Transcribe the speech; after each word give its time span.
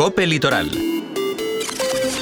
Cope 0.00 0.24
Litoral 0.24 0.99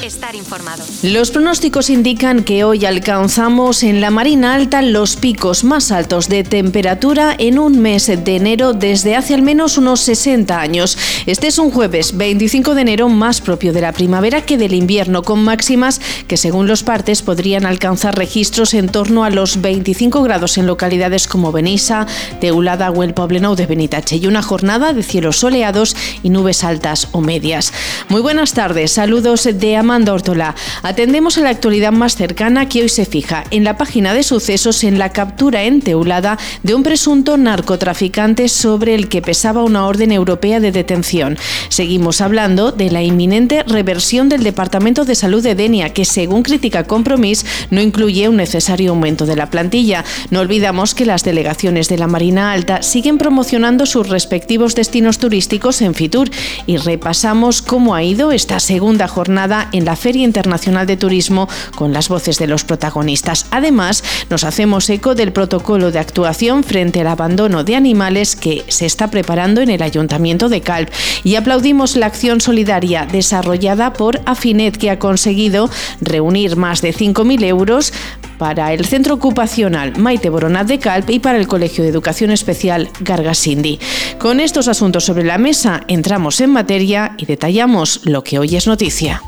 estar 0.02 0.34
informado. 0.34 0.84
Los 1.02 1.30
pronósticos 1.30 1.90
indican 1.90 2.44
que 2.44 2.64
hoy 2.64 2.84
alcanzamos 2.84 3.82
en 3.82 4.00
la 4.00 4.10
Marina 4.10 4.54
Alta 4.54 4.82
los 4.82 5.16
picos 5.16 5.64
más 5.64 5.90
altos 5.90 6.28
de 6.28 6.44
temperatura 6.44 7.34
en 7.38 7.58
un 7.58 7.80
mes 7.80 8.06
de 8.06 8.36
enero 8.36 8.72
desde 8.72 9.16
hace 9.16 9.34
al 9.34 9.42
menos 9.42 9.78
unos 9.78 10.00
60 10.00 10.58
años. 10.58 10.96
Este 11.26 11.46
es 11.48 11.58
un 11.58 11.70
jueves 11.70 12.16
25 12.16 12.74
de 12.74 12.80
enero 12.82 13.08
más 13.08 13.40
propio 13.40 13.72
de 13.72 13.80
la 13.80 13.92
primavera 13.92 14.42
que 14.42 14.56
del 14.56 14.74
invierno, 14.74 15.22
con 15.22 15.42
máximas 15.42 16.00
que 16.26 16.36
según 16.36 16.66
los 16.66 16.82
partes 16.82 17.22
podrían 17.22 17.66
alcanzar 17.66 18.16
registros 18.16 18.74
en 18.74 18.88
torno 18.88 19.24
a 19.24 19.30
los 19.30 19.60
25 19.60 20.22
grados 20.22 20.58
en 20.58 20.66
localidades 20.66 21.26
como 21.26 21.52
Benissa, 21.52 22.06
Teulada 22.40 22.90
o 22.90 23.02
el 23.02 23.14
Poblenou 23.14 23.54
de 23.54 23.66
Benitache 23.66 24.16
y 24.16 24.26
una 24.26 24.42
jornada 24.42 24.92
de 24.92 25.02
cielos 25.02 25.38
soleados 25.38 25.96
y 26.22 26.30
nubes 26.30 26.64
altas 26.64 27.08
o 27.12 27.20
medias. 27.20 27.72
Muy 28.08 28.20
buenas 28.20 28.52
tardes, 28.52 28.92
saludos 28.92 29.44
de 29.44 29.76
Amanda 29.88 30.12
Ortola. 30.12 30.54
Atendemos 30.82 31.38
a 31.38 31.40
la 31.40 31.48
actualidad 31.48 31.92
más 31.92 32.14
cercana 32.14 32.68
que 32.68 32.82
hoy 32.82 32.90
se 32.90 33.06
fija 33.06 33.44
en 33.50 33.64
la 33.64 33.78
página 33.78 34.12
de 34.12 34.22
sucesos 34.22 34.84
en 34.84 34.98
la 34.98 35.12
captura 35.12 35.62
en 35.64 35.80
Teulada 35.80 36.36
de 36.62 36.74
un 36.74 36.82
presunto 36.82 37.38
narcotraficante 37.38 38.50
sobre 38.50 38.94
el 38.94 39.08
que 39.08 39.22
pesaba 39.22 39.64
una 39.64 39.86
orden 39.86 40.12
europea 40.12 40.60
de 40.60 40.72
detención. 40.72 41.38
Seguimos 41.70 42.20
hablando 42.20 42.70
de 42.70 42.90
la 42.90 43.02
inminente 43.02 43.62
reversión 43.62 44.28
del 44.28 44.42
Departamento 44.42 45.06
de 45.06 45.14
Salud 45.14 45.42
de 45.42 45.54
Denia, 45.54 45.94
que 45.94 46.04
según 46.04 46.42
critica 46.42 46.84
Compromís 46.84 47.46
no 47.70 47.80
incluye 47.80 48.28
un 48.28 48.36
necesario 48.36 48.90
aumento 48.90 49.24
de 49.24 49.36
la 49.36 49.48
plantilla. 49.48 50.04
No 50.30 50.40
olvidamos 50.40 50.94
que 50.94 51.06
las 51.06 51.24
delegaciones 51.24 51.88
de 51.88 51.96
la 51.96 52.08
Marina 52.08 52.52
Alta 52.52 52.82
siguen 52.82 53.16
promocionando 53.16 53.86
sus 53.86 54.10
respectivos 54.10 54.74
destinos 54.74 55.16
turísticos 55.16 55.80
en 55.80 55.94
Fitur 55.94 56.28
y 56.66 56.76
repasamos 56.76 57.62
cómo 57.62 57.94
ha 57.94 58.02
ido 58.02 58.32
esta 58.32 58.60
segunda 58.60 59.08
jornada 59.08 59.70
en 59.72 59.77
la 59.84 59.96
Feria 59.96 60.24
Internacional 60.24 60.86
de 60.86 60.96
Turismo 60.96 61.48
con 61.74 61.92
las 61.92 62.08
voces 62.08 62.38
de 62.38 62.46
los 62.46 62.64
protagonistas. 62.64 63.46
Además, 63.50 64.02
nos 64.30 64.44
hacemos 64.44 64.88
eco 64.90 65.14
del 65.14 65.32
protocolo 65.32 65.90
de 65.90 65.98
actuación 65.98 66.64
frente 66.64 67.00
al 67.00 67.08
abandono 67.08 67.64
de 67.64 67.76
animales 67.76 68.36
que 68.36 68.64
se 68.68 68.86
está 68.86 69.10
preparando 69.10 69.60
en 69.60 69.70
el 69.70 69.82
Ayuntamiento 69.82 70.48
de 70.48 70.60
Calp 70.60 70.90
y 71.24 71.36
aplaudimos 71.36 71.96
la 71.96 72.06
acción 72.06 72.40
solidaria 72.40 73.06
desarrollada 73.06 73.92
por 73.92 74.20
Afinet 74.26 74.76
que 74.76 74.90
ha 74.90 74.98
conseguido 74.98 75.70
reunir 76.00 76.56
más 76.56 76.82
de 76.82 76.94
5.000 76.94 77.44
euros 77.44 77.92
para 78.38 78.72
el 78.72 78.84
Centro 78.84 79.14
Ocupacional 79.14 79.98
Maite 79.98 80.30
Boronat 80.30 80.66
de 80.66 80.78
Calp 80.78 81.10
y 81.10 81.18
para 81.18 81.38
el 81.38 81.46
Colegio 81.48 81.82
de 81.84 81.90
Educación 81.90 82.30
Especial 82.30 82.88
Gargasindi. 83.00 83.78
Con 84.18 84.40
estos 84.40 84.68
asuntos 84.68 85.04
sobre 85.04 85.24
la 85.24 85.38
mesa, 85.38 85.82
entramos 85.88 86.40
en 86.40 86.50
materia 86.50 87.14
y 87.18 87.26
detallamos 87.26 88.00
lo 88.04 88.22
que 88.24 88.38
hoy 88.38 88.56
es 88.56 88.66
noticia. 88.66 89.22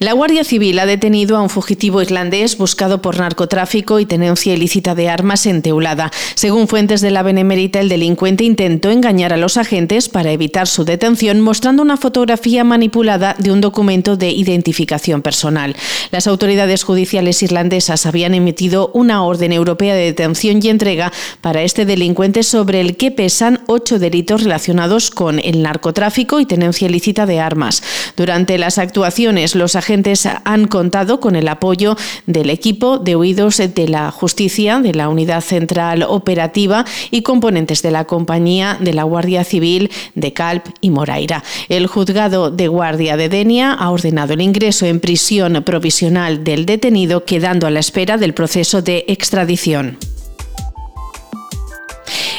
La 0.00 0.12
Guardia 0.12 0.44
Civil 0.44 0.78
ha 0.78 0.86
detenido 0.86 1.36
a 1.36 1.42
un 1.42 1.50
fugitivo 1.50 2.00
irlandés 2.00 2.56
buscado 2.56 3.02
por 3.02 3.18
narcotráfico 3.18 3.98
y 3.98 4.06
tenencia 4.06 4.54
ilícita 4.54 4.94
de 4.94 5.08
armas 5.08 5.44
en 5.44 5.60
Teulada. 5.60 6.12
Según 6.36 6.68
fuentes 6.68 7.00
de 7.00 7.10
la 7.10 7.24
Benemérita, 7.24 7.80
el 7.80 7.88
delincuente 7.88 8.44
intentó 8.44 8.92
engañar 8.92 9.32
a 9.32 9.36
los 9.36 9.56
agentes 9.56 10.08
para 10.08 10.30
evitar 10.30 10.68
su 10.68 10.84
detención 10.84 11.40
mostrando 11.40 11.82
una 11.82 11.96
fotografía 11.96 12.62
manipulada 12.62 13.34
de 13.40 13.50
un 13.50 13.60
documento 13.60 14.16
de 14.16 14.30
identificación 14.30 15.20
personal. 15.20 15.74
Las 16.12 16.28
autoridades 16.28 16.84
judiciales 16.84 17.42
irlandesas 17.42 18.06
habían 18.06 18.34
emitido 18.34 18.92
una 18.94 19.24
orden 19.24 19.50
europea 19.50 19.96
de 19.96 20.04
detención 20.04 20.60
y 20.62 20.68
entrega 20.68 21.12
para 21.40 21.62
este 21.62 21.86
delincuente 21.86 22.44
sobre 22.44 22.80
el 22.80 22.96
que 22.96 23.10
pesan 23.10 23.64
ocho 23.66 23.98
delitos 23.98 24.44
relacionados 24.44 25.10
con 25.10 25.40
el 25.40 25.60
narcotráfico 25.60 26.38
y 26.38 26.46
tenencia 26.46 26.86
ilícita 26.86 27.26
de 27.26 27.40
armas. 27.40 27.82
Durante 28.16 28.58
las 28.58 28.78
actuaciones, 28.78 29.56
los 29.56 29.74
agentes 29.74 29.87
agentes 29.88 30.28
han 30.44 30.66
contado 30.66 31.18
con 31.18 31.34
el 31.34 31.48
apoyo 31.48 31.96
del 32.26 32.50
equipo 32.50 32.98
de 32.98 33.16
huidos 33.16 33.56
de 33.56 33.88
la 33.88 34.10
justicia, 34.10 34.80
de 34.80 34.92
la 34.92 35.08
Unidad 35.08 35.40
Central 35.40 36.02
Operativa 36.02 36.84
y 37.10 37.22
componentes 37.22 37.80
de 37.80 37.90
la 37.90 38.04
compañía 38.04 38.76
de 38.78 38.92
la 38.92 39.04
Guardia 39.04 39.44
Civil 39.44 39.90
de 40.14 40.34
Calp 40.34 40.66
y 40.82 40.90
Moraira. 40.90 41.42
El 41.70 41.86
juzgado 41.86 42.50
de 42.50 42.68
guardia 42.68 43.16
de 43.16 43.30
Denia 43.30 43.72
ha 43.72 43.90
ordenado 43.90 44.34
el 44.34 44.42
ingreso 44.42 44.84
en 44.84 45.00
prisión 45.00 45.62
provisional 45.64 46.44
del 46.44 46.66
detenido, 46.66 47.24
quedando 47.24 47.66
a 47.66 47.70
la 47.70 47.80
espera 47.80 48.18
del 48.18 48.34
proceso 48.34 48.82
de 48.82 49.06
extradición. 49.08 49.96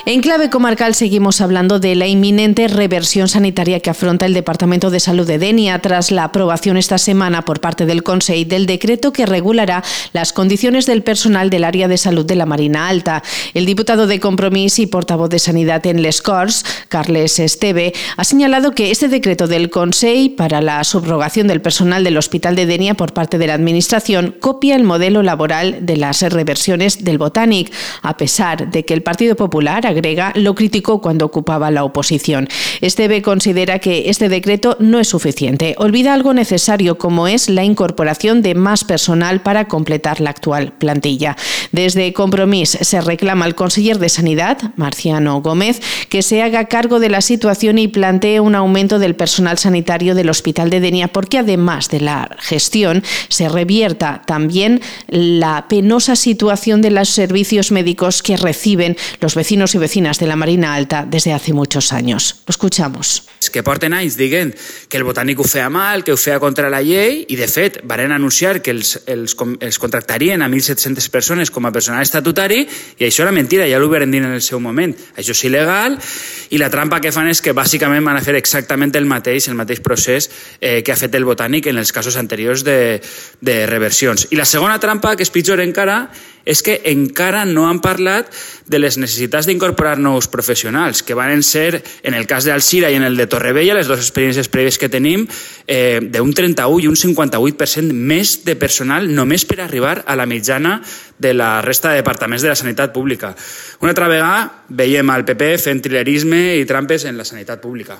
En 0.06 0.22
clave 0.22 0.50
comarcal 0.50 0.96
seguimos 0.96 1.42
hablando 1.42 1.78
de 1.78 1.94
la 1.94 2.08
inminente 2.08 2.68
reversión 2.70 3.28
sanitaria 3.28 3.82
que 3.82 3.90
afronta 3.90 4.26
el 4.26 4.34
Departamento 4.34 4.90
de 4.90 5.02
Salud 5.02 5.28
de 5.28 5.38
Denia 5.38 5.80
tras 5.80 6.10
la 6.10 6.24
aprobación 6.24 6.78
esta 6.78 6.98
semana 6.98 7.44
por 7.44 7.60
parte 7.60 7.86
del 7.86 8.02
Consejo 8.02 8.48
del 8.48 8.66
decreto 8.66 9.12
que 9.12 9.26
regulará 9.26 9.84
las 10.14 10.32
condiciones 10.32 10.86
del 10.86 11.04
personal 11.04 11.50
del 11.50 11.66
área 11.66 11.88
de 11.88 11.98
salud 11.98 12.26
de 12.26 12.36
la 12.36 12.46
Marina 12.46 12.88
Alta. 12.88 13.24
El 13.54 13.66
diputado 13.66 14.08
de 14.08 14.20
Compromís 14.20 14.80
y 14.80 14.88
portavoz 14.88 15.30
de 15.30 15.40
Sanidad 15.40 15.86
en 15.86 16.02
Les 16.02 16.22
Corts, 16.22 16.64
Carles 16.88 17.40
Esteve, 17.40 17.94
ha 18.16 18.24
señalado 18.24 18.72
que 18.72 18.92
este 18.92 19.10
decreto 19.10 19.48
del 19.48 19.70
Consejo 19.70 20.36
para 20.38 20.62
la 20.62 20.84
subrogación 20.86 21.48
del 21.48 21.62
personal 21.62 22.04
del 22.04 22.18
Hospital 22.18 22.56
de 22.56 22.66
Denia 22.66 22.94
por 22.94 23.14
parte 23.14 23.38
de 23.38 23.48
la 23.48 23.56
Administración 23.56 24.36
copia 24.40 24.76
el 24.76 24.84
modelo 24.84 25.24
laboral 25.24 25.80
de 25.82 25.98
las 25.98 26.22
reversiones 26.22 27.04
del 27.04 27.18
Botanic, 27.18 27.72
a 28.02 28.16
pesar 28.16 28.72
de 28.72 28.86
que 28.86 28.94
el 28.94 29.04
Partido 29.04 29.36
Popular 29.36 29.86
lo 30.36 30.56
criticó 30.56 31.02
cuando 31.02 31.26
ocupaba 31.26 31.72
la 31.72 31.84
oposición. 31.84 32.48
Esteve 32.82 33.22
considera 33.22 33.80
que 33.80 34.10
este 34.10 34.30
decreto 34.30 34.78
no 34.80 35.00
es 35.00 35.08
suficiente. 35.08 35.76
Olvida 35.78 36.14
algo 36.14 36.34
necesario 36.34 36.98
como 36.98 37.28
es 37.28 37.50
la 37.50 37.64
incorporación 37.64 38.42
de 38.42 38.56
más 38.56 38.84
personal 38.84 39.42
para 39.42 39.68
completar 39.68 40.22
la 40.22 40.30
actual 40.30 40.74
plantilla. 40.74 41.36
Desde 41.72 42.14
Compromís 42.14 42.78
se 42.82 43.02
reclama 43.02 43.46
al 43.46 43.56
conseller 43.56 44.00
de 44.00 44.10
Sanidad, 44.10 44.74
Marciano 44.76 45.42
Gómez, 45.42 45.82
que 46.10 46.22
se 46.22 46.42
haga 46.42 46.66
cargo 46.66 47.00
de 47.00 47.10
la 47.10 47.22
situación 47.22 47.78
y 47.78 47.88
plantee 47.88 48.40
un 48.40 48.56
aumento 48.56 49.00
del 49.00 49.16
personal 49.16 49.58
sanitario 49.58 50.16
del 50.16 50.30
Hospital 50.30 50.70
de 50.70 50.80
Denia, 50.80 51.08
porque 51.08 51.38
además 51.38 51.90
de 51.90 52.02
la 52.02 52.38
gestión 52.40 53.04
se 53.28 53.50
revierta 53.50 54.22
también 54.26 54.82
la 55.08 55.68
penosa 55.68 56.16
situación 56.16 56.82
de 56.82 56.92
los 56.92 57.10
servicios 57.10 57.72
médicos 57.72 58.24
que 58.24 58.38
reciben 58.38 58.98
los 59.20 59.36
vecinos 59.36 59.76
y 59.76 59.78
vecinas 59.78 60.20
de 60.20 60.28
la 60.28 60.36
Marina 60.36 60.74
Alta 60.74 61.06
desde 61.08 61.34
hace 61.34 61.54
muchos 61.54 61.94
años. 61.94 62.42
Lo 62.48 62.52
escuchamos. 62.52 63.24
Que 63.50 63.64
porten 63.66 63.96
anys 63.98 64.14
dient 64.20 64.54
que 64.92 65.00
el 65.00 65.06
botànic 65.08 65.40
ho 65.42 65.46
feia 65.48 65.72
mal, 65.74 66.04
que 66.06 66.14
ho 66.14 66.18
feia 66.20 66.38
contra 66.38 66.70
la 66.70 66.84
llei, 66.86 67.24
i 67.34 67.38
de 67.40 67.48
fet 67.50 67.80
varen 67.88 68.12
anunciar 68.14 68.60
que 68.62 68.70
els, 68.76 69.00
els, 69.10 69.34
els 69.34 69.80
contractarien 69.82 70.44
a 70.46 70.50
1.700 70.52 71.10
persones 71.10 71.50
com 71.50 71.59
a 71.66 71.72
personal 71.76 72.02
estatutari, 72.06 72.62
i 72.98 73.08
això 73.08 73.26
era 73.26 73.36
mentira, 73.36 73.68
ja 73.70 73.80
ho 73.82 73.90
varen 73.92 74.12
dir 74.12 74.24
en 74.24 74.32
el 74.32 74.42
seu 74.46 74.60
moment. 74.64 74.96
Això 75.18 75.36
és 75.36 75.44
il·legal, 75.50 75.98
i 76.50 76.62
la 76.62 76.72
trampa 76.72 77.02
que 77.04 77.12
fan 77.12 77.30
és 77.30 77.42
que 77.42 77.54
bàsicament 77.54 78.06
van 78.06 78.20
a 78.20 78.24
fer 78.26 78.38
exactament 78.40 78.96
el 78.96 79.08
mateix, 79.10 79.50
el 79.50 79.60
mateix 79.60 79.84
procés 79.86 80.30
eh, 80.60 80.82
que 80.84 80.94
ha 80.94 81.00
fet 81.00 81.16
el 81.16 81.28
botànic 81.28 81.70
en 81.70 81.78
els 81.78 81.92
casos 81.92 82.18
anteriors 82.18 82.64
de, 82.64 83.00
de 83.42 83.62
reversions. 83.70 84.30
I 84.32 84.40
la 84.40 84.48
segona 84.50 84.80
trampa, 84.80 85.16
que 85.16 85.26
és 85.28 85.34
pitjor 85.34 85.62
encara, 85.64 86.06
és 86.50 86.64
que 86.66 86.80
encara 86.90 87.44
no 87.46 87.68
han 87.70 87.82
parlat 87.84 88.32
de 88.70 88.80
les 88.80 88.98
necessitats 88.98 89.46
d'incorporar 89.46 90.00
nous 90.02 90.30
professionals, 90.32 91.04
que 91.06 91.18
van 91.18 91.44
ser, 91.44 91.84
en 92.04 92.16
el 92.18 92.26
cas 92.30 92.48
d'Alcira 92.48 92.90
i 92.90 92.98
en 92.98 93.06
el 93.06 93.18
de 93.20 93.28
Torrevella, 93.30 93.76
les 93.78 93.90
dues 93.90 94.02
experiències 94.02 94.50
prèvies 94.50 94.80
que 94.82 94.90
tenim, 94.90 95.28
eh, 95.68 96.00
d'un 96.02 96.34
31 96.34 96.82
i 96.82 96.90
un 96.90 96.98
58% 96.98 97.94
més 97.94 98.40
de 98.46 98.56
personal 98.56 99.10
només 99.14 99.46
per 99.46 99.60
arribar 99.62 100.00
a 100.06 100.16
la 100.18 100.26
mitjana 100.30 100.80
de 101.20 101.34
la 101.36 101.62
resta 101.62 101.92
de 101.92 102.02
departaments 102.02 102.42
de 102.42 102.50
la 102.50 102.56
sanitat 102.56 102.94
pública. 102.96 103.36
Una 103.84 103.92
altra 103.92 104.08
vegada 104.08 104.64
veiem 104.70 105.10
al 105.14 105.28
PP 105.28 105.58
fent 105.62 105.84
trilerisme 105.84 106.58
i 106.58 106.66
trampes 106.66 107.06
en 107.06 107.20
la 107.20 107.28
sanitat 107.28 107.62
pública. 107.62 108.00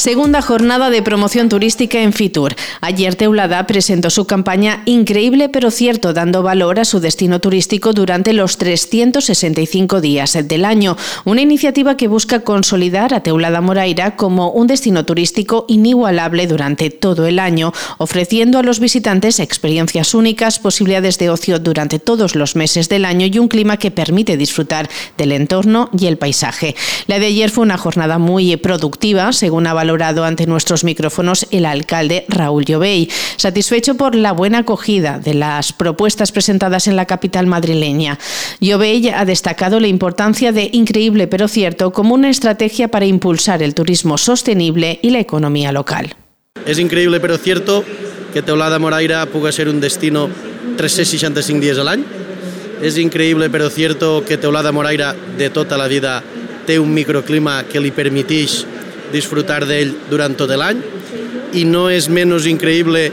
Segunda 0.00 0.40
jornada 0.40 0.88
de 0.88 1.02
promoción 1.02 1.50
turística 1.50 2.00
en 2.00 2.14
Fitur. 2.14 2.54
Ayer 2.80 3.16
Teulada 3.16 3.66
presentó 3.66 4.08
su 4.08 4.24
campaña 4.26 4.82
Increíble 4.86 5.50
pero 5.50 5.70
cierto, 5.70 6.14
dando 6.14 6.42
valor 6.42 6.80
a 6.80 6.86
su 6.86 7.00
destino 7.00 7.38
turístico 7.38 7.92
durante 7.92 8.32
los 8.32 8.56
365 8.56 10.00
días 10.00 10.38
del 10.42 10.64
año. 10.64 10.96
Una 11.26 11.42
iniciativa 11.42 11.98
que 11.98 12.08
busca 12.08 12.40
consolidar 12.40 13.12
a 13.12 13.22
Teulada 13.22 13.60
Moraira 13.60 14.16
como 14.16 14.50
un 14.52 14.68
destino 14.68 15.04
turístico 15.04 15.66
inigualable 15.68 16.46
durante 16.46 16.88
todo 16.88 17.26
el 17.26 17.38
año, 17.38 17.74
ofreciendo 17.98 18.58
a 18.58 18.62
los 18.62 18.80
visitantes 18.80 19.38
experiencias 19.38 20.14
únicas, 20.14 20.60
posibilidades 20.60 21.18
de 21.18 21.28
ocio 21.28 21.58
durante 21.58 21.98
todos 21.98 22.36
los 22.36 22.56
meses 22.56 22.88
del 22.88 23.04
año 23.04 23.26
y 23.26 23.38
un 23.38 23.48
clima 23.48 23.76
que 23.76 23.90
permite 23.90 24.38
disfrutar 24.38 24.88
del 25.18 25.32
entorno 25.32 25.90
y 25.92 26.06
el 26.06 26.16
paisaje. 26.16 26.74
La 27.06 27.18
de 27.18 27.26
ayer 27.26 27.50
fue 27.50 27.64
una 27.64 27.76
jornada 27.76 28.16
muy 28.16 28.56
productiva, 28.56 29.34
según 29.34 29.66
ha 29.66 29.74
valorado 29.90 30.24
ante 30.24 30.46
nuestros 30.46 30.84
micrófonos 30.84 31.48
el 31.50 31.66
alcalde 31.66 32.24
Raúl 32.28 32.64
Llobey. 32.64 33.08
Satisfecho 33.36 33.96
por 33.96 34.14
la 34.14 34.30
buena 34.30 34.58
acogida 34.58 35.18
de 35.18 35.34
las 35.34 35.72
propuestas 35.72 36.30
presentadas 36.30 36.86
en 36.86 36.94
la 36.94 37.06
capital 37.06 37.48
madrileña. 37.48 38.16
Llobey 38.60 39.08
ha 39.08 39.24
destacado 39.24 39.80
la 39.80 39.88
importancia 39.88 40.52
de 40.52 40.70
Increíble 40.72 41.26
pero 41.26 41.48
cierto 41.48 41.92
como 41.92 42.14
una 42.14 42.30
estrategia 42.30 42.86
para 42.86 43.04
impulsar 43.04 43.64
el 43.64 43.74
turismo 43.74 44.16
sostenible 44.16 45.00
y 45.02 45.10
la 45.10 45.18
economía 45.18 45.72
local. 45.72 46.14
Es 46.64 46.78
increíble 46.78 47.18
pero 47.18 47.36
cierto 47.36 47.84
que 48.32 48.42
Teulada 48.42 48.78
Moraira 48.78 49.26
puga 49.26 49.50
ser 49.50 49.68
un 49.68 49.80
destino 49.80 50.30
365 50.76 51.60
días 51.60 51.78
al 51.78 51.88
año. 51.88 52.04
Es 52.80 52.96
increíble 52.96 53.50
pero 53.50 53.70
cierto 53.70 54.24
que 54.24 54.36
Teulada 54.36 54.70
Moraira 54.70 55.16
de 55.36 55.50
tota 55.50 55.76
la 55.76 55.88
vida 55.88 56.22
té 56.64 56.78
un 56.78 56.94
microclima 56.94 57.64
que 57.66 57.80
li 57.80 57.90
permeteix 57.90 58.62
disfrutar 59.12 59.64
d'ell 59.68 59.94
durant 60.10 60.36
tot 60.38 60.50
l'any. 60.50 60.80
I 61.58 61.64
no 61.66 61.88
és 61.90 62.08
menys 62.08 62.46
increïble 62.46 63.08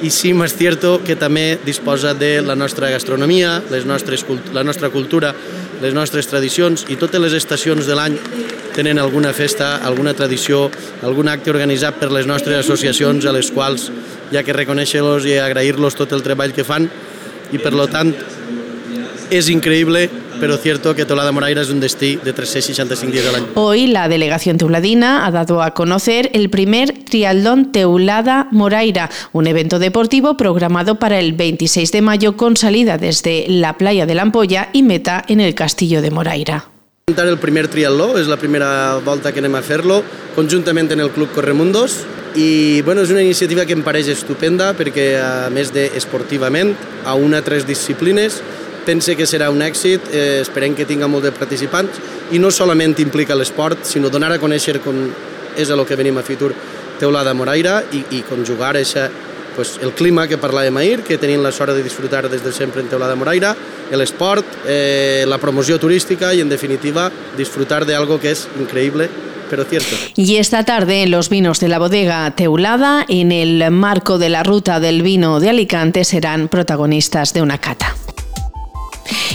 i 0.00 0.10
sí 0.10 0.32
més 0.32 0.54
cierto 0.56 0.98
que 1.04 1.16
també 1.16 1.58
disposa 1.64 2.14
de 2.16 2.40
la 2.40 2.56
nostra 2.56 2.88
gastronomia, 2.90 3.58
les 3.70 3.84
nostres, 3.84 4.24
la 4.54 4.64
nostra 4.64 4.88
cultura, 4.88 5.34
les 5.82 5.94
nostres 5.94 6.28
tradicions 6.28 6.86
i 6.88 6.96
totes 7.00 7.20
les 7.20 7.36
estacions 7.36 7.86
de 7.86 7.96
l'any 7.96 8.16
tenen 8.74 8.98
alguna 8.98 9.32
festa, 9.36 9.76
alguna 9.84 10.14
tradició, 10.16 10.68
algun 11.04 11.28
acte 11.28 11.52
organitzat 11.52 12.00
per 12.00 12.10
les 12.12 12.28
nostres 12.28 12.64
associacions 12.64 13.26
a 13.26 13.34
les 13.36 13.50
quals 13.52 13.90
ha 14.36 14.44
que 14.46 14.56
reconèixer-los 14.56 15.26
i 15.28 15.38
agrair-los 15.42 15.96
tot 15.98 16.12
el 16.16 16.24
treball 16.24 16.54
que 16.56 16.64
fan 16.64 16.88
i 17.52 17.58
per 17.58 17.74
lo 17.74 17.88
tant 17.90 18.14
es 19.30 19.48
increíble, 19.48 20.10
pero 20.40 20.56
cierto 20.56 20.94
que 20.94 21.04
Teulada 21.04 21.32
Moraira 21.32 21.62
es 21.62 21.70
un 21.70 21.80
destí 21.80 22.16
de 22.16 22.32
365 22.32 23.12
días 23.12 23.26
al 23.28 23.34
año. 23.36 23.46
Hoy 23.54 23.86
la 23.86 24.08
delegación 24.08 24.58
teuladina 24.58 25.26
ha 25.26 25.30
dado 25.30 25.62
a 25.62 25.72
conocer 25.72 26.30
el 26.34 26.50
primer 26.50 26.92
triatlón 27.04 27.72
Teulada 27.72 28.48
Moraira, 28.50 29.10
un 29.32 29.46
evento 29.46 29.78
deportivo 29.78 30.36
programado 30.36 30.98
para 30.98 31.18
el 31.18 31.32
26 31.32 31.92
de 31.92 32.02
mayo 32.02 32.36
con 32.36 32.56
salida 32.56 32.98
desde 32.98 33.46
la 33.48 33.78
playa 33.78 34.06
de 34.06 34.14
la 34.14 34.22
Ampolla 34.22 34.70
y 34.72 34.82
meta 34.82 35.24
en 35.28 35.40
el 35.40 35.54
castillo 35.54 36.02
de 36.02 36.10
Moraira. 36.10 36.66
el 37.10 37.38
primer 37.38 37.66
triatló, 37.66 38.18
és 38.18 38.28
la 38.28 38.36
primera 38.36 39.00
volta 39.04 39.32
que 39.32 39.40
anem 39.42 39.56
a 39.58 39.62
fer-lo, 39.66 40.04
conjuntament 40.36 40.92
en 40.92 41.00
el 41.00 41.10
Club 41.10 41.32
Corremundos, 41.34 42.04
i 42.38 42.82
bueno, 42.82 43.02
és 43.02 43.10
una 43.10 43.22
iniciativa 43.22 43.64
que 43.66 43.74
em 43.74 43.82
pareix 43.82 44.06
estupenda 44.12 44.70
perquè 44.78 45.16
a 45.18 45.50
més 45.50 45.72
de 45.74 45.88
esportivament, 45.98 46.76
a 47.04 47.16
una 47.18 47.42
tres 47.42 47.66
disciplines, 47.66 48.38
pense 48.86 49.16
que 49.16 49.26
serà 49.26 49.50
un 49.50 49.62
èxit, 49.62 50.10
eh, 50.12 50.40
esperem 50.42 50.74
que 50.74 50.86
tinga 50.86 51.08
molt 51.08 51.24
de 51.24 51.32
participants 51.32 51.98
i 52.32 52.38
no 52.38 52.50
solament 52.50 52.98
implica 53.00 53.36
l'esport, 53.36 53.84
sinó 53.84 54.10
donar 54.10 54.32
a 54.32 54.38
conèixer 54.38 54.80
com 54.84 55.08
és 55.56 55.70
el 55.70 55.84
que 55.86 55.96
venim 55.98 56.18
a 56.18 56.22
Fitur 56.22 56.52
Teulada 57.00 57.34
Moraira 57.34 57.80
i, 57.92 58.04
i 58.16 58.22
conjugar 58.28 58.76
eixa, 58.76 59.08
pues, 59.56 59.78
el 59.82 59.92
clima 59.96 60.26
que 60.28 60.38
parlàvem 60.40 60.76
ahir, 60.76 61.00
que 61.06 61.18
tenim 61.18 61.42
la 61.42 61.52
sort 61.52 61.74
de 61.74 61.82
disfrutar 61.82 62.28
des 62.28 62.44
de 62.44 62.52
sempre 62.52 62.84
en 62.84 62.88
Teulada 62.88 63.16
Moraira, 63.16 63.54
l'esport, 63.90 64.46
eh, 64.66 65.24
la 65.26 65.38
promoció 65.38 65.78
turística 65.78 66.34
i, 66.34 66.40
en 66.40 66.48
definitiva, 66.48 67.10
disfrutar 67.36 67.84
de 67.86 67.96
algo 67.96 68.20
que 68.20 68.30
és 68.36 68.46
increïble 68.60 69.10
pero 69.50 69.64
cierto. 69.64 69.96
Y 70.14 70.36
esta 70.36 70.64
tarde 70.64 71.02
en 71.02 71.10
los 71.10 71.28
vinos 71.28 71.58
de 71.58 71.68
la 71.68 71.80
bodega 71.80 72.30
Teulada, 72.30 73.04
en 73.08 73.32
el 73.32 73.68
marco 73.72 74.16
de 74.16 74.28
la 74.28 74.44
ruta 74.44 74.78
del 74.78 75.02
vino 75.02 75.40
de 75.40 75.50
Alicante, 75.50 76.04
serán 76.04 76.48
protagonistas 76.48 77.34
de 77.34 77.42
una 77.42 77.58
cata. 77.58 77.96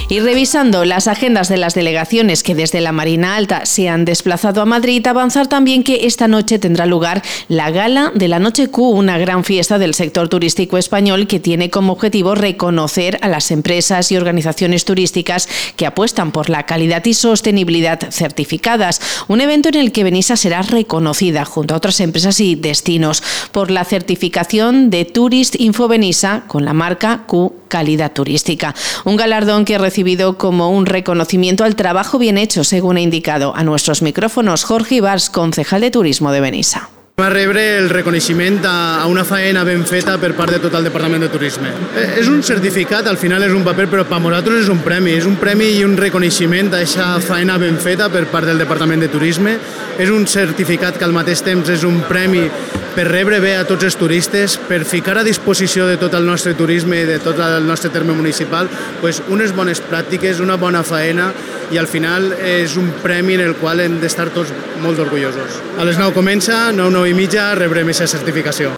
Y 0.07 0.19
revisando 0.19 0.85
las 0.85 1.07
agendas 1.07 1.49
de 1.49 1.57
las 1.57 1.73
delegaciones 1.73 2.43
que 2.43 2.53
desde 2.53 2.79
la 2.79 2.91
Marina 2.91 3.35
Alta 3.35 3.65
se 3.65 3.89
han 3.89 4.05
desplazado 4.05 4.61
a 4.61 4.65
Madrid, 4.65 5.05
avanzar 5.07 5.47
también 5.47 5.83
que 5.83 6.05
esta 6.05 6.27
noche 6.27 6.59
tendrá 6.59 6.85
lugar 6.85 7.23
la 7.47 7.71
Gala 7.71 8.11
de 8.13 8.27
la 8.27 8.37
Noche 8.37 8.67
Q, 8.67 8.87
una 8.89 9.17
gran 9.17 9.43
fiesta 9.43 9.79
del 9.79 9.95
sector 9.95 10.29
turístico 10.29 10.77
español 10.77 11.25
que 11.25 11.39
tiene 11.39 11.71
como 11.71 11.93
objetivo 11.93 12.35
reconocer 12.35 13.17
a 13.23 13.29
las 13.29 13.49
empresas 13.49 14.11
y 14.11 14.17
organizaciones 14.17 14.85
turísticas 14.85 15.49
que 15.75 15.87
apuestan 15.87 16.31
por 16.31 16.51
la 16.51 16.67
calidad 16.67 17.03
y 17.05 17.15
sostenibilidad 17.15 17.99
certificadas. 18.11 19.01
Un 19.27 19.41
evento 19.41 19.69
en 19.69 19.75
el 19.75 19.91
que 19.91 20.03
Benissa 20.03 20.35
será 20.35 20.61
reconocida 20.61 21.45
junto 21.45 21.73
a 21.73 21.77
otras 21.77 21.99
empresas 21.99 22.39
y 22.39 22.53
destinos 22.53 23.23
por 23.51 23.71
la 23.71 23.83
certificación 23.83 24.91
de 24.91 25.05
Tourist 25.05 25.59
Info 25.59 25.87
Benissa 25.87 26.43
con 26.47 26.63
la 26.63 26.73
marca 26.73 27.23
Q 27.25 27.55
Calidad 27.67 28.13
Turística. 28.13 28.75
Un 29.03 29.15
galardón 29.17 29.65
que 29.65 29.77
recibido 29.95 30.37
como 30.37 30.71
un 30.71 30.85
reconocimiento 30.85 31.63
al 31.63 31.77
trabajo 31.77 32.19
bien 32.19 32.37
hecho, 32.37 32.65
según 32.65 32.97
ha 32.97 32.99
indicado 32.99 33.55
a 33.55 33.63
nuestros 33.63 34.01
micrófonos 34.01 34.65
Jorge 34.65 34.95
Ibars, 34.95 35.29
concejal 35.29 35.79
de 35.79 35.89
Turismo 35.89 36.33
de 36.33 36.41
Benissa. 36.41 36.89
Va 37.17 37.29
rebre 37.29 37.77
el 37.77 37.87
reconeixement 37.87 38.59
a 38.67 39.05
una 39.07 39.23
faena 39.23 39.63
ben 39.63 39.85
feta 39.87 40.17
per 40.19 40.33
part 40.35 40.51
de 40.51 40.59
tot 40.59 40.73
el 40.75 40.83
Departament 40.83 41.23
de 41.23 41.29
Turisme. 41.31 41.71
Eh, 41.95 42.19
és 42.19 42.27
un 42.27 42.43
certificat, 42.43 43.07
al 43.07 43.15
final 43.15 43.45
és 43.47 43.55
un 43.55 43.63
paper, 43.63 43.85
però 43.87 44.03
per 44.03 44.19
nosaltres 44.19 44.65
és 44.65 44.71
un 44.73 44.83
premi. 44.83 45.13
És 45.15 45.23
un 45.23 45.39
premi 45.39 45.69
i 45.77 45.85
un 45.87 45.95
reconeixement 45.95 46.73
a 46.73 46.81
aquesta 46.81 47.13
faena 47.23 47.55
ben 47.55 47.79
feta 47.79 48.09
per 48.11 48.25
part 48.27 48.51
del 48.51 48.59
Departament 48.59 48.99
de 48.99 49.07
Turisme. 49.07 49.55
És 49.95 50.11
un 50.11 50.27
certificat 50.27 50.99
que 50.99 51.07
al 51.07 51.15
mateix 51.15 51.39
temps 51.39 51.71
és 51.71 51.87
un 51.87 52.01
premi 52.03 52.49
per 52.95 53.09
rebre 53.09 53.41
bé 53.43 53.57
a 53.59 53.65
tots 53.67 53.83
els 53.83 53.97
turistes, 53.99 54.55
per 54.69 54.85
ficar 54.87 55.17
a 55.19 55.25
disposició 55.27 55.83
de 55.89 55.97
tot 55.99 56.15
el 56.15 56.25
nostre 56.25 56.53
turisme 56.55 57.01
i 57.01 57.09
de 57.09 57.19
tot 57.19 57.41
el 57.43 57.67
nostre 57.67 57.91
terme 57.91 58.15
municipal 58.15 58.69
pues, 59.01 59.21
unes 59.27 59.51
bones 59.55 59.83
pràctiques, 59.83 60.39
una 60.39 60.55
bona 60.55 60.83
faena 60.87 61.31
i 61.75 61.81
al 61.81 61.91
final 61.91 62.31
és 62.39 62.77
un 62.79 62.93
premi 63.03 63.35
en 63.35 63.43
el 63.49 63.59
qual 63.59 63.83
hem 63.83 63.99
d'estar 63.99 64.29
tots 64.31 64.55
molt 64.81 65.03
orgullosos. 65.03 65.59
A 65.75 65.83
les 65.83 65.99
9 65.99 66.15
comença, 66.15 66.69
9, 66.71 66.95
9 66.95 67.11
i 67.11 67.17
mitja 67.19 67.51
rebrem 67.59 67.91
aquesta 67.91 68.15
certificació. 68.15 68.75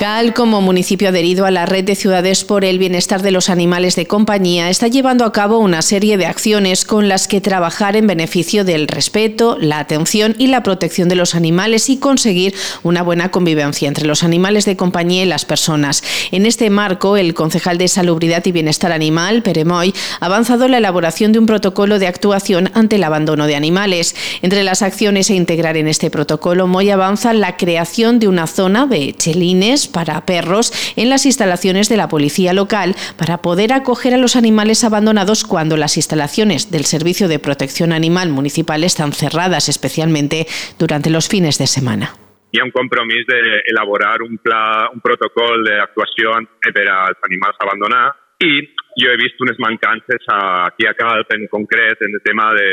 Cal, 0.00 0.32
como 0.32 0.62
municipio 0.62 1.10
adherido 1.10 1.44
a 1.44 1.50
la 1.50 1.66
red 1.66 1.84
de 1.84 1.94
ciudades 1.94 2.42
por 2.42 2.64
el 2.64 2.78
bienestar 2.78 3.20
de 3.20 3.32
los 3.32 3.50
animales 3.50 3.96
de 3.96 4.06
compañía, 4.06 4.70
está 4.70 4.88
llevando 4.88 5.26
a 5.26 5.32
cabo 5.34 5.58
una 5.58 5.82
serie 5.82 6.16
de 6.16 6.24
acciones 6.24 6.86
con 6.86 7.06
las 7.06 7.28
que 7.28 7.42
trabajar 7.42 7.96
en 7.96 8.06
beneficio 8.06 8.64
del 8.64 8.88
respeto, 8.88 9.58
la 9.60 9.78
atención 9.78 10.36
y 10.38 10.46
la 10.46 10.62
protección 10.62 11.10
de 11.10 11.16
los 11.16 11.34
animales 11.34 11.90
y 11.90 11.98
conseguir 11.98 12.54
una 12.82 13.02
buena 13.02 13.30
convivencia 13.30 13.88
entre 13.88 14.06
los 14.06 14.24
animales 14.24 14.64
de 14.64 14.74
compañía 14.74 15.24
y 15.24 15.26
las 15.26 15.44
personas. 15.44 16.02
En 16.30 16.46
este 16.46 16.70
marco, 16.70 17.18
el 17.18 17.34
concejal 17.34 17.76
de 17.76 17.88
Salubridad 17.88 18.46
y 18.46 18.52
Bienestar 18.52 18.92
Animal, 18.92 19.42
Peremoy, 19.42 19.92
ha 20.20 20.24
avanzado 20.24 20.66
la 20.66 20.78
elaboración 20.78 21.32
de 21.32 21.40
un 21.40 21.46
protocolo 21.46 21.98
de 21.98 22.06
actuación 22.06 22.70
ante 22.72 22.96
el 22.96 23.04
abandono 23.04 23.46
de 23.46 23.54
animales. 23.54 24.16
Entre 24.40 24.64
las 24.64 24.80
acciones 24.80 25.28
a 25.28 25.34
integrar 25.34 25.76
en 25.76 25.88
este 25.88 26.08
protocolo, 26.08 26.66
Moy 26.66 26.88
avanza 26.88 27.34
la 27.34 27.58
creación 27.58 28.18
de 28.18 28.28
una 28.28 28.46
zona 28.46 28.86
de 28.86 29.12
chelines 29.12 29.89
para 29.90 30.24
perros 30.24 30.72
en 30.96 31.10
las 31.10 31.26
instalaciones 31.26 31.88
de 31.88 31.96
la 31.96 32.08
policía 32.08 32.52
local 32.52 32.94
para 33.18 33.42
poder 33.42 33.72
acoger 33.72 34.14
a 34.14 34.18
los 34.18 34.36
animales 34.36 34.84
abandonados 34.84 35.44
cuando 35.44 35.76
las 35.76 35.96
instalaciones 35.96 36.70
del 36.70 36.84
Servicio 36.84 37.28
de 37.28 37.38
Protección 37.38 37.92
Animal 37.92 38.30
Municipal 38.30 38.84
están 38.84 39.12
cerradas, 39.12 39.68
especialmente 39.68 40.46
durante 40.78 41.10
los 41.10 41.28
fines 41.28 41.58
de 41.58 41.66
semana. 41.66 42.14
hi 42.50 42.58
ha 42.58 42.64
un 42.66 42.72
compromís 42.74 43.26
d'elaborar 43.28 44.22
un 44.22 44.38
pla, 44.42 44.90
un 44.92 45.00
protocol 45.00 45.62
d'actuació 45.66 46.34
per 46.74 46.86
als 46.90 47.28
animals 47.28 47.60
abandonats 47.62 48.18
i 48.42 48.56
jo 48.98 49.10
he 49.12 49.18
vist 49.20 49.38
unes 49.44 49.58
mancances 49.62 50.26
aquí 50.34 50.88
a 50.88 50.94
Calp 50.98 51.30
en 51.36 51.46
concret 51.52 52.02
en 52.02 52.16
el 52.16 52.22
tema 52.26 52.50
de 52.54 52.70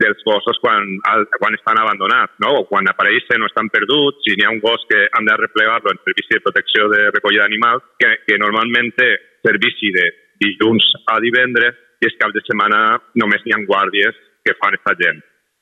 dels 0.00 0.22
gossos 0.24 0.58
quan, 0.62 0.96
quan 1.36 1.56
estan 1.56 1.78
abandonats, 1.80 2.34
no? 2.42 2.54
o 2.62 2.64
quan 2.68 2.88
apareixen 2.88 3.44
o 3.44 3.50
estan 3.50 3.68
perduts, 3.72 4.24
si 4.24 4.36
n'hi 4.36 4.46
ha 4.46 4.54
un 4.54 4.62
gos 4.64 4.86
que 4.88 5.04
han 5.06 5.28
de 5.28 5.36
replegar-lo 5.36 5.92
en 5.92 6.00
servici 6.06 6.36
de 6.36 6.44
protecció 6.46 6.88
de 6.92 7.06
recollida 7.10 7.44
d'animals, 7.44 7.84
que, 8.00 8.14
que 8.26 8.40
normalment 8.40 8.92
té 8.96 9.10
servici 9.44 9.92
de 9.96 10.08
dilluns 10.40 10.86
a 11.12 11.20
divendres 11.20 11.76
i 12.00 12.08
els 12.08 12.16
caps 12.20 12.36
de 12.36 12.44
setmana 12.46 12.80
només 13.20 13.44
hi 13.44 13.52
ha 13.52 13.64
guàrdies 13.68 14.16
que 14.44 14.56
fan 14.56 14.72
aquesta 14.72 14.96
gent. 15.02 15.20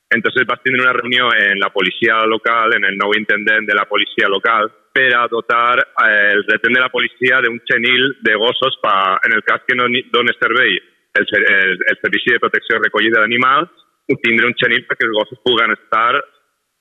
Entonces 0.09 0.47
vas 0.49 0.61
tindre 0.63 0.81
una 0.81 0.93
reunió 0.95 1.27
en 1.35 1.59
la 1.61 1.69
policia 1.69 2.23
local, 2.25 2.73
en 2.73 2.87
el 2.87 2.95
nou 2.97 3.13
intendent 3.13 3.67
de 3.67 3.75
la 3.77 3.85
policia 3.85 4.31
local, 4.31 4.71
per 4.93 5.11
a 5.15 5.27
dotar 5.29 5.77
eh, 5.79 6.31
el 6.33 6.43
retén 6.47 6.73
de 6.73 6.81
la 6.81 6.89
policia 6.89 7.41
d'un 7.45 7.59
xenil 7.69 8.15
de 8.25 8.33
gossos 8.41 8.79
pa, 8.81 9.19
en 9.27 9.35
el 9.37 9.43
cas 9.45 9.61
que 9.67 9.77
no 9.77 9.85
doni 9.85 10.33
servei 10.39 10.79
el, 11.19 11.27
el, 11.29 11.77
el 11.91 11.99
servici 12.01 12.33
de 12.33 12.41
protecció 12.41 12.79
i 12.79 12.81
recollida 12.81 13.21
d'animals 13.21 13.69
tindre 14.17 14.49
un 14.49 14.57
xenil 14.57 14.85
perquè 14.89 15.05
els 15.05 15.15
gossos 15.15 15.41
puguen 15.45 15.75
estar 15.75 16.17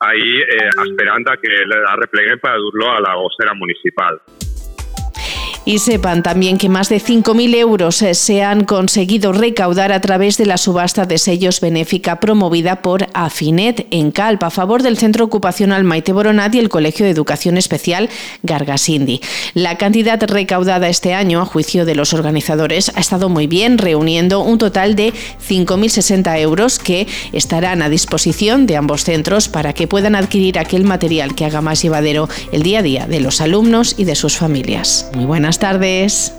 ahí 0.09 0.41
eh, 0.41 0.71
esperant 0.87 1.27
a 1.29 1.37
que 1.37 1.65
la 1.67 1.97
repleguen 2.01 2.41
per 2.41 2.57
dur-lo 2.63 2.93
a 2.93 3.01
la 3.05 3.17
gossera 3.21 3.55
municipal. 3.55 4.21
Y 5.69 5.81
sepan 5.81 6.23
también 6.23 6.57
que 6.57 6.71
más 6.71 6.89
de 6.89 6.99
5.000 6.99 7.55
euros 7.57 8.01
eh, 8.01 8.15
se 8.15 8.43
han 8.43 8.65
conseguido 8.65 9.35
recaudar 9.35 9.93
a 9.93 10.01
través 10.01 10.39
de 10.39 10.47
la 10.47 10.57
subasta 10.57 11.05
de 11.05 11.19
sellos 11.19 11.61
benéfica 11.61 12.21
promovida 12.21 12.81
por 12.81 13.07
Afinet 13.13 13.87
en 13.91 14.11
Calpa 14.11 14.47
a 14.47 14.51
favor 14.51 14.83
del 14.83 14.97
Centro 14.97 15.27
Ocupacional 15.27 15.85
Maite 15.85 16.15
Boronat 16.15 16.55
y 16.55 16.59
el 16.59 16.71
Colegio 16.71 17.05
de 17.05 17.13
Educación 17.13 17.59
Especial 17.59 18.09
Gargasindi. 18.45 19.21
La 19.53 19.77
cantidad 19.77 20.19
recaudada 20.23 20.89
este 20.89 21.13
año, 21.13 21.43
a 21.43 21.45
juicio 21.45 21.85
de 21.85 21.95
los 21.95 22.15
organizadores, 22.15 22.91
ha 22.95 23.01
estado 23.01 23.29
muy 23.29 23.47
bien, 23.47 23.77
reuniendo 23.77 24.41
un 24.41 24.57
total 24.57 24.97
de 24.97 25.13
5.060 25.13 26.41
euros 26.41 26.79
que 26.79 27.07
estarán 27.35 27.83
a 27.83 27.91
disposición 27.91 28.67
de 28.67 28.79
ambos 28.79 29.05
centros 29.05 29.49
para 29.49 29.75
que 29.75 29.87
puedan 29.87 30.15
adquirir 30.15 30.59
aquel 30.59 30.85
material 30.85 31.35
que 31.35 31.45
haga 31.45 31.61
más 31.61 31.83
llevadero 31.83 32.27
el 32.53 32.63
día 32.63 32.79
a 32.79 32.83
día 32.83 33.07
de 33.07 33.21
los 33.21 33.43
alumnos 33.43 33.97
y 33.99 34.05
de 34.05 34.15
sus 34.15 34.39
familias. 34.39 35.11
Muy 35.13 35.27
buenas 35.27 35.58
tardes. 35.59 36.33